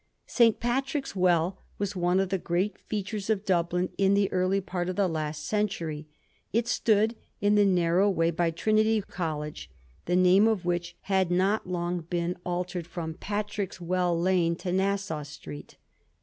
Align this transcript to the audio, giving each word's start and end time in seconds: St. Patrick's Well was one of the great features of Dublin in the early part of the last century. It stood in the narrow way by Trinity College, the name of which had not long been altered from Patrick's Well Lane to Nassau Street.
St. 0.25 0.59
Patrick's 0.59 1.15
Well 1.15 1.59
was 1.77 1.95
one 1.95 2.19
of 2.19 2.29
the 2.29 2.39
great 2.39 2.79
features 2.79 3.29
of 3.29 3.45
Dublin 3.45 3.89
in 3.99 4.15
the 4.15 4.31
early 4.31 4.59
part 4.59 4.89
of 4.89 4.95
the 4.95 5.07
last 5.07 5.45
century. 5.45 6.07
It 6.51 6.67
stood 6.67 7.15
in 7.39 7.53
the 7.53 7.65
narrow 7.67 8.09
way 8.09 8.31
by 8.31 8.49
Trinity 8.49 9.01
College, 9.01 9.69
the 10.05 10.15
name 10.15 10.47
of 10.47 10.65
which 10.65 10.95
had 11.01 11.29
not 11.29 11.67
long 11.69 11.99
been 12.01 12.35
altered 12.43 12.87
from 12.87 13.13
Patrick's 13.13 13.79
Well 13.79 14.19
Lane 14.19 14.55
to 14.55 14.71
Nassau 14.71 15.21
Street. 15.21 15.77